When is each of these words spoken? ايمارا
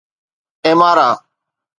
ايمارا 0.65 1.09